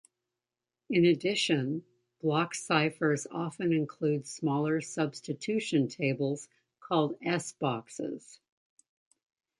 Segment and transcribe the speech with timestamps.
[0.89, 1.85] In addition,
[2.23, 8.39] block ciphers often include smaller substitution tables called S-boxes.